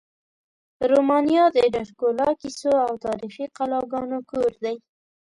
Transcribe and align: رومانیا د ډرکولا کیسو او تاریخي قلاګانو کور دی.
رومانیا 0.91 1.43
د 1.55 1.57
ډرکولا 1.75 2.29
کیسو 2.41 2.71
او 2.87 2.93
تاریخي 3.05 3.45
قلاګانو 3.57 4.19
کور 4.31 4.51
دی. 4.63 4.75